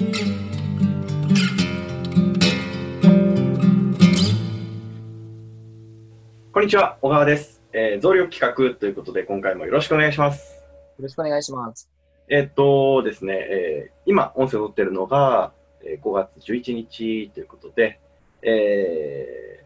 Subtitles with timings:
[0.00, 0.04] こ
[6.60, 7.60] んにちは、小川です。
[7.74, 10.54] えー増量企画ということで、今回もよろしくお願いします。
[10.96, 11.90] よろしくお願いします。
[12.30, 15.52] えっとですね、えー今、音声を取ってるのが、
[15.84, 18.00] えー5月11日ということで、
[18.40, 19.64] えー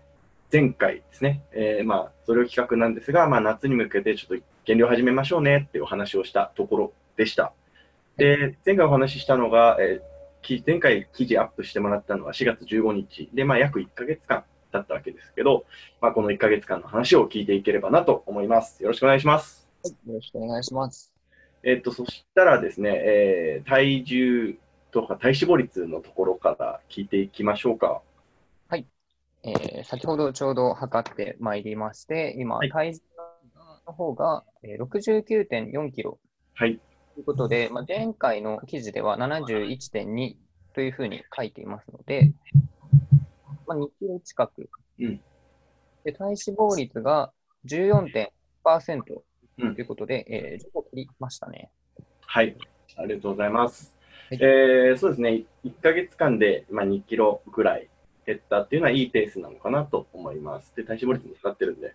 [0.53, 7.53] 前回ですね、えーまあ、増量企画なんですが、まあ、夏に向けてちょっと減量始めましょうねっていうお話をしたところでした。
[8.17, 10.14] で、前回お話ししたのが、えーき
[10.67, 15.65] 前回記事アップしてもらったのは4月15日で、まあ、約1ヶ月間だったわけですけど、
[16.01, 18.83] まあ、この1ヶ月間の話を聞いていければなと思います。
[18.83, 19.69] よろしくお願いします。
[19.83, 21.13] はい、よろしくお願いします。
[21.63, 24.59] えっと、そしたらですね、えー体重
[24.91, 28.03] とか体脂肪率のところから聞いていきましょうか。
[29.45, 33.01] えー先ほどちょうど測ってまいりまして、今、はい体重
[33.87, 36.19] の方が、えー69.4キロ
[36.55, 36.81] はい。
[37.15, 40.35] ということで、まあ、前回の記事では71.2
[40.75, 42.33] というふうに書いていますので、
[43.67, 44.69] まあ、2キロ近く。
[44.99, 45.21] うん
[46.05, 47.33] で体脂肪率が
[47.65, 49.25] 14.1%と
[49.59, 51.71] うんいうことで、えー、10切りましたね。
[52.27, 52.57] はい。
[52.99, 53.97] ありがとうございます。
[54.29, 57.89] はいえーそうですね、1ヶ月間で、まあ、2キロぐらい
[58.27, 60.75] 減ったっていうのはいいペースなのかなと思います。
[60.77, 61.95] で、体脂肪率も下がってるんで、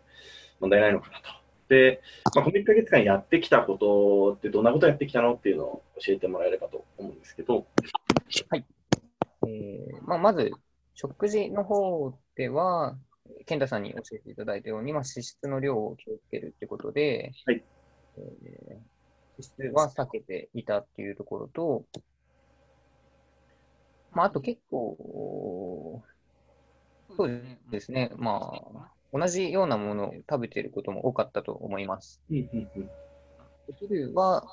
[0.59, 1.38] 問題ないのかなと。
[1.69, 2.01] で、
[2.35, 7.67] まあ、この1ヶ月間やってきたことってどんなことやってきたのっていうのを教えてもらえればと思うんですけど、
[9.47, 10.51] えーまあ、まず、
[10.95, 12.97] 食事の方では、
[13.45, 17.63] 健太さんに教えていただいたように、まあ、脂質の量を気をつけるってことで、はい。
[18.17, 18.99] えー
[19.39, 21.85] 脂質は避けていたっていうところと、
[24.11, 26.03] まあ、あと結構、
[27.15, 32.21] そうですね、まあ、同じようなものを食べていることも多かったと思います。
[33.67, 34.43] お昼は、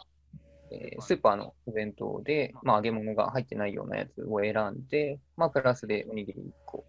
[0.71, 6.85] えースーパーのお弁当で、まあ、揚げ物が入ってないようなやつを選んで、まあ、プラスでおにぎり1個。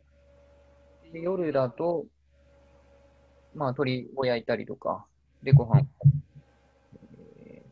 [1.12, 2.06] で夜だと、
[3.54, 5.06] まあ、鶏を焼いたりとか、
[5.44, 7.68] で、ご飯、えー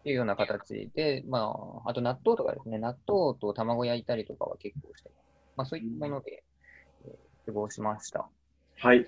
[0.00, 1.52] っていうような形で、ま
[1.84, 5.26] あ、あと納豆とかですね、納豆と卵焼いたりとかは結構してます。
[5.56, 6.44] まあ、そういったもので、
[7.04, 8.28] えー過ごしました。
[8.78, 9.06] はい。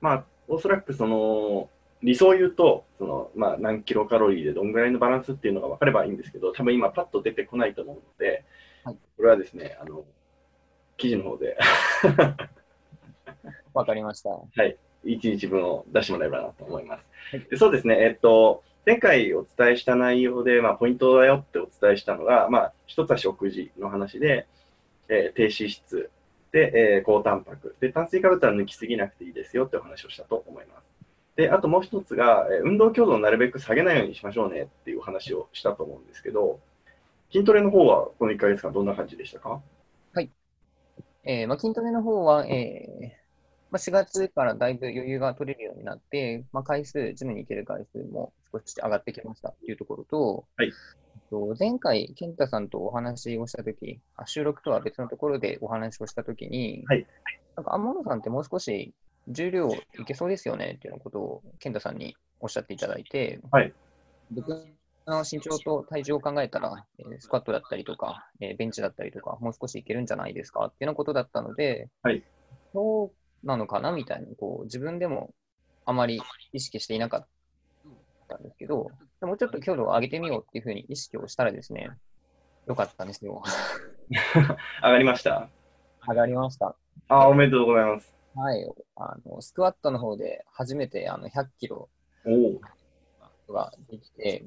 [0.00, 1.68] まあ、おそらくその、
[2.02, 8.44] 理想を言うと、その、まあ、何キロカロリーでどんぐらいのバランスっていうのが分かればいいんですけど、多分今パッと出てこないと思うので、
[8.84, 8.96] はい。
[9.16, 10.04] これはですね、あの、
[10.96, 11.58] 記事の方で。
[13.74, 14.30] わかりました。
[15.04, 17.04] 1日分を出してもらえればなと思います。
[17.32, 17.46] はい。
[17.50, 24.46] でそうですね、えっと、前回お伝えした内容で、まあ、ポイントだよってお伝えしたのが、まあ、一つは食事の話で、
[25.08, 26.10] えー低脂質
[26.52, 27.76] で、えー高タンパク。
[27.80, 30.84] で、炭水化物は抜きすぎなくていいですよってお話をしたと思います。
[31.36, 36.60] で、あともう一つが、えー運動強度をなるべく下げないようにしましょうねっていうお話をしたと思うんですけど、
[37.32, 39.60] 筋トレの方はこの1ヶ月間どんな感じでしたか？
[41.22, 43.06] えーまあ、筋トレの方は、えー
[43.70, 50.72] まあ、4月からだいぶ余裕が取れるようになって、まあ、回数、ジムに行ける回数も少し上がってきましたっていうところと、はい
[51.30, 57.06] と前回、健太さんとお話をしたとき、あ収録とは別のところでお話をしたときに、はい。
[57.56, 58.92] なんか、天野さんってもう少し
[59.28, 63.72] 重量いけそうですよねっていうようなことを健太さんにおっしゃっていただいて、はい。
[64.30, 64.50] 僕
[65.06, 72.22] の身長と体重を考えたら、えースクワットだったりとか、えーベンチだったりとか、もう少しいけるんじゃないですかっていうようなことだったので、はい。
[72.72, 75.34] そうなのかなみたいに、こう、自分でも
[75.84, 76.20] あまり
[76.52, 77.26] 意識していなかっ
[78.30, 81.90] たんですけど、でもうちょっと強度を上げてみようっていうふうに意識をしたらですね、
[82.66, 83.42] よかったんですよ。
[84.82, 85.48] 上がりました？
[86.08, 86.76] 上がりました。
[87.08, 88.12] あーおめでとうございます。
[88.34, 88.64] はい。
[88.96, 91.88] あの、スクワットの方で初めてあの100キロ
[93.48, 94.44] ができて、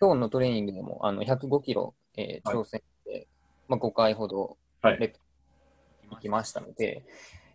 [0.00, 3.26] 今日のトレーニングでもあの105キロ、えーはい挑戦して、
[3.66, 5.18] まあ、5回ほどはいレプ
[6.12, 7.04] いきましたので、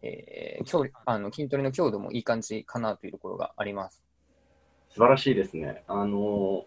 [0.02, 4.04] えー強あの筋トレの強度もいい感じかなというところがあります。
[4.94, 5.84] 素晴らしいですね。
[5.88, 6.66] あの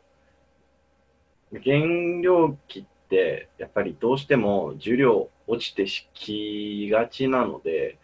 [1.52, 7.98] ー、減量期って、やっぱりどうしても重量落ちてきがちなので、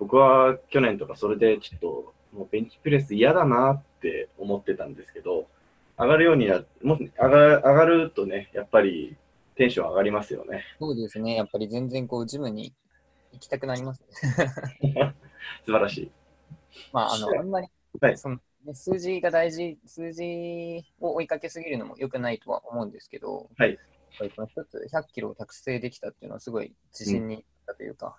[0.00, 5.46] 僕は去年とかそれでちょっと、もうベンチプレス嫌だなって思ってたんですけど、
[5.96, 9.16] 上がるようになもし上が上がるとね、やっぱり
[9.54, 10.64] テンション上がりますよね。
[10.80, 11.36] そうですね。
[11.36, 12.74] やっぱり全然こうジムに
[13.32, 14.02] 行きたくなります
[14.82, 15.14] ね。
[15.64, 16.10] 素晴らしい。
[16.92, 17.68] まあ、あの、あんまり、
[18.00, 18.42] はいそのね、
[18.74, 23.78] 数字が大事、数字を追いかけすぎるのも良くないとは思うんですけど、はい
[24.10, 28.16] 一つ100キロを達成できたっていうのはすごい自信になったというか、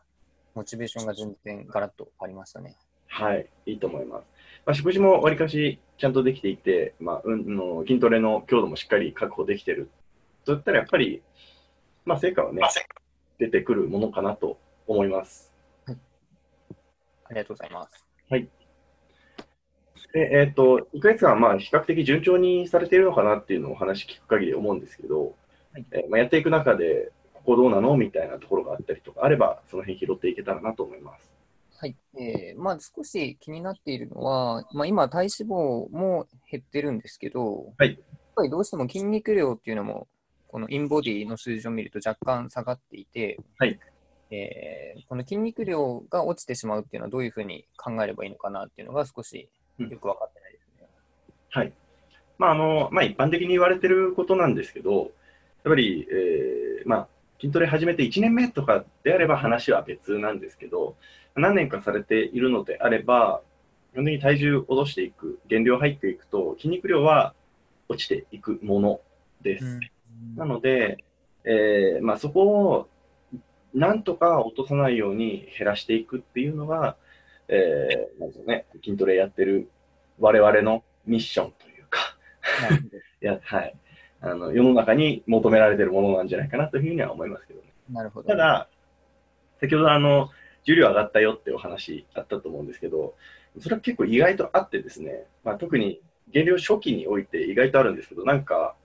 [0.56, 2.78] モチベーションが全然ガラッとありましたね。
[3.07, 4.25] はい、いいと思います。
[4.66, 9.90] まあ、食事もわりかしちゃんとできていて、まあ、うんの筋トレの強度もしっかり確保できてる
[10.46, 11.22] といったら、やっぱり、
[12.06, 12.62] まあ、成果はね、
[13.40, 15.54] 出てくるものかなと思います。
[15.88, 18.06] ありがとうございます。
[20.13, 25.35] で、えっ、と、1ヶ月間、まあ、比較的順調にされているのかなっていうのをお話聞く限り思うんですけど、
[25.73, 31.29] はいえーまあ、やっていく中で、ここどうなのみたいなところがあったりとかあれば、その辺拾っていけたらなと思います。
[31.77, 31.95] はい。
[32.17, 40.07] えーまあ、少し気になっているのは、まあ、今、体脂肪も減ってるんですけど、はいやっぱりどうしても筋肉量っていうのも、
[40.47, 43.77] このインボディの数字を見ると若干下がっていて、はい
[44.31, 50.87] えーこの筋肉量が落ちてしまうっていうのはどういうふうに考えればいいのかなっていうのが少しよく分かってないですね。
[51.49, 51.73] はい。
[52.37, 55.09] まあ、あの、まあ、一般的に言われてることなんですけど、やっ
[55.63, 57.07] ぱり、えーまあ、
[57.39, 60.95] 筋トレ始めて1年目とかであれば話は別なんですけど、
[61.35, 63.41] 何年かされているのであれば、
[63.93, 67.33] 基本的に体重を落としていく、減量入っていくと、筋肉量は
[67.87, 69.01] 落ちていくもの
[69.41, 69.79] です。
[70.35, 71.03] なので、
[71.43, 72.87] えーまあ、そこを
[73.73, 76.97] なんとか落とさないように減らしていくっていうのが、
[77.50, 79.69] えーなんですよね、筋トレやってる
[80.19, 82.16] 我々のミッションというか、
[83.22, 83.75] い やはい、
[84.22, 87.68] あの世の中に求められてるものなんじゃないかなというふうには思いますけどね。
[87.92, 88.28] なるほど。
[88.28, 88.69] ただ、
[89.60, 90.30] 先ほどあの、
[90.63, 93.16] 重量上がったよってお話あったと思うんですけど、
[93.60, 96.00] それは結構意外とあってですね、まあ、特に
[96.31, 98.75] 減量初期において意外とあるんですけど、なんか、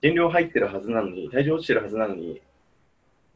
[0.00, 2.42] 減量入ってるはずなのに、体重落ちてるはずなのに、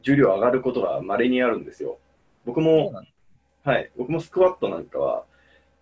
[0.01, 1.97] 重量上がることが稀にあるんですよ。
[2.45, 2.93] 僕も、
[3.67, 5.25] はい、僕もスクワットなんかは、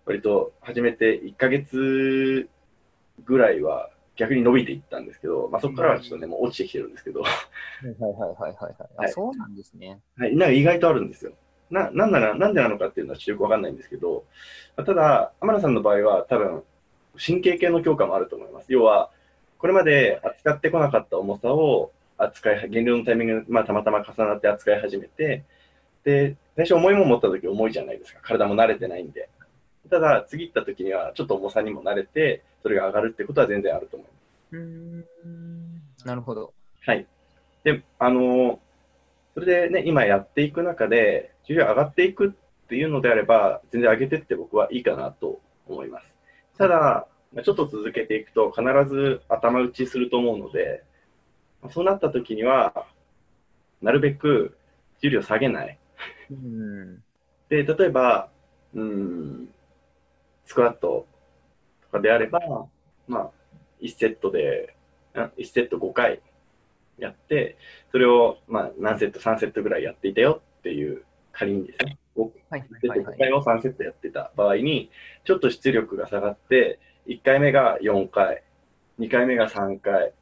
[0.07, 2.49] 割と始めて1ヶ月
[3.25, 8.75] ぐらいは逆に伸びていったんですけど、まあ、そこからはちょっとね、もう落ちてきてるんですけど、はいはいはいはいはい。
[8.97, 9.99] はいあそうなんですね。
[10.17, 11.33] はい、なんか意外とあるんですよ。
[11.69, 14.25] な、なんなら、なんでなのかっていうのはちょっとよくわかんないんですけど、
[14.75, 16.63] まあただ、天野さんの場合は多分、
[17.23, 18.73] 神経系の強化もあると思います。
[18.73, 19.11] 要は、
[19.59, 25.43] これまで扱ってこなかった重さを扱い、減量のタイミングが、まあ、たまたま重なって扱い始めて、
[26.05, 28.19] で、最初重いもん持った時重いじゃないですか。
[28.21, 29.27] 体も慣れてないんで。
[29.89, 34.55] ただ、次行った時にはちょっと重さにも慣れて、それが上がるってことは全然あると思います。
[34.55, 35.81] うーん。
[36.05, 36.53] なるほど。
[36.85, 37.05] はい。
[37.63, 38.59] で、あの
[39.33, 46.05] それでね、今やっていく中で、重量上がっていくっていうのであれば、全然上げてって僕はいいかなと思います。
[46.57, 50.83] ただ、まあちょっと続けていくと必ず頭打ちすると思うので、
[51.61, 52.85] まあそうなった時には、
[53.81, 54.57] なるべく
[55.01, 55.77] 重量下げない。
[56.29, 57.03] うん。
[57.49, 58.31] で、例えば、
[58.73, 59.49] うん、
[60.45, 61.07] スクワット
[61.81, 62.39] とかであれば、
[63.07, 63.31] まあ、
[63.81, 64.75] 1セットで、
[65.13, 66.21] あ1セット5回
[66.97, 67.57] やって、
[67.91, 73.17] それを、まあ、何セット、3セットぐらいやっていたよっていう、仮にですね、5はいセット5はいはい。
[73.17, 74.91] 回を3セットやってた場合に、
[75.25, 78.43] ちょっと出力が下がって、1回目が4回、
[78.99, 80.13] 2回目が3回、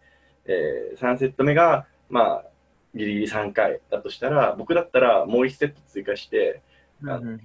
[0.45, 2.45] えー3セット目が、まあ、
[2.95, 6.61] ギリギリ3回だとしたら、僕だったらもう1セット追加して、
[7.05, 7.43] あうんうんの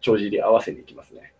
[0.00, 1.32] 帳尻合わせに行きますね。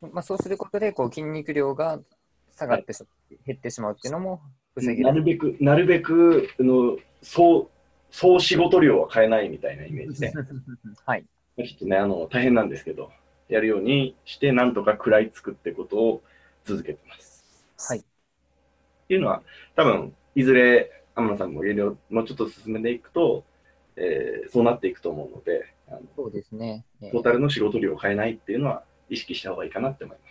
[0.00, 2.00] まあ、そうすることでこう筋肉量が
[2.56, 3.04] 下がってし、
[3.46, 4.40] 減ってしまうっていうのも
[4.74, 5.02] 防げる。
[5.02, 7.70] なるべく、なるべく、あの、総、
[8.10, 10.32] 総仕事量は変えないみたいなイメージで、
[11.04, 11.24] はい。
[11.58, 13.10] ちょっとね、あの、大変なんですけど、
[13.48, 16.22] やるようにして、なんとか食らいつくってことを
[16.64, 17.44] 続けてます。
[17.78, 17.98] はい。
[17.98, 18.02] っ
[19.08, 19.42] ていうのは、
[19.76, 23.44] 多分、いずれ、天野さんも減量もうちょっと進めていくと、
[23.96, 26.84] えーそうなっていくと思うので、あのそうですね。
[27.00, 30.24] えートータルの仕事量を変えないっていうのは意識した方がいいかなって思いま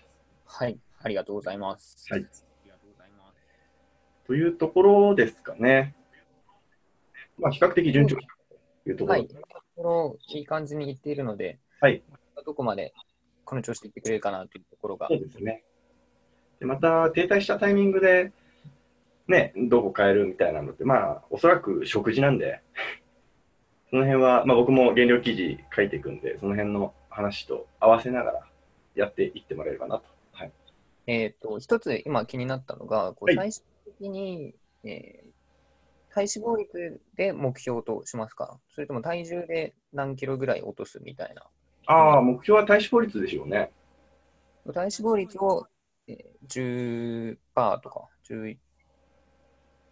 [0.48, 0.58] す。
[0.58, 0.80] はい。
[1.02, 2.06] ありがとうございます。
[2.12, 2.24] はいあ
[2.66, 4.28] りがとうございます。
[4.28, 5.96] というところですかね。
[7.38, 8.22] まあ、比較的順調と
[8.90, 9.20] いうところ。
[9.20, 10.38] はい。
[10.38, 12.02] いい感じにいっているので、はい。
[12.46, 12.94] どこまで
[13.46, 15.16] この調子でいってくれるかなというところがそ。
[15.16, 15.64] うですね。
[16.60, 18.32] でまた、停滞したタイミングで、
[19.30, 22.62] ね、どこ変えるみたいなのって、まあ、おそらく食事なんで、
[23.92, 28.48] その辺は、まあ僕も減量記事書いていくんで、その辺の話と合わせながら
[28.96, 30.04] やっていってもらえればなと。
[30.32, 30.52] はい。
[31.08, 35.30] えっ、と、一つ今気になったのが、こうはい最終的に、えー
[36.12, 38.60] 体脂肪率で目標としますか？
[38.70, 41.44] それとも体重で何キロぐらい落とすみたいな。
[41.86, 43.72] ああ、目標は体脂肪率でしょうね。
[44.74, 45.68] 体脂肪率を、
[46.08, 48.58] えー、10%とか、11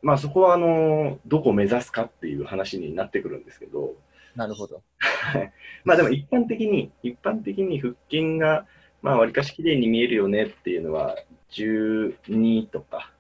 [0.08, 3.94] まあそこは、あの、どこを目指すかっていう話になってくるんですけど、
[4.38, 4.82] なるほど。
[5.84, 8.66] まあでも一般的に、一般的に腹筋が、
[9.02, 11.18] まあ割かし綺麗に見えるよねっていうのは、
[11.50, 13.12] 12とか、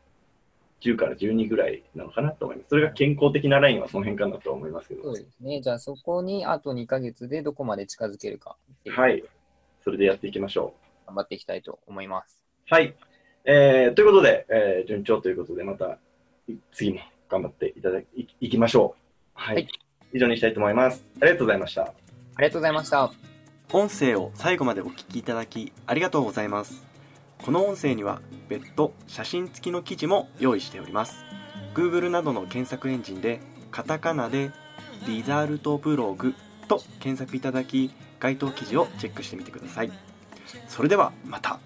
[0.79, 2.69] 10から12ぐらいなのかなと思います。
[2.69, 5.59] それが健康的なラインはその辺かなと思いますけどそう、ですね。
[5.59, 9.25] じゃあそこにあと2ヶ月でどこまで近づけるかはい。
[9.83, 10.73] それでやっていきましょ
[11.05, 12.41] 頑張っていきたいと思います。
[12.71, 12.73] う。
[12.73, 12.95] はい。
[13.43, 15.99] えー、ということで、えー順調ということで、また
[16.71, 16.99] 次も
[17.29, 19.01] 頑張っていただき、いきましょう。
[19.33, 19.55] はい。
[19.55, 19.67] はい
[20.13, 21.05] 以上にしたいと思います。
[21.21, 21.81] ありがとうございました。
[21.81, 21.91] あ
[22.39, 23.27] りがとうございました。
[23.73, 26.85] 音声を最後までお聞きいただきありがとうございます
[27.43, 31.25] この音声には別途写真付きの記事も用意しております
[31.75, 34.51] Google などの検索エンジンでカタカナで
[35.05, 36.33] リザルトブログ
[36.69, 39.91] と検索いただき該当記事をチェックしてみてください
[40.69, 41.59] それではまた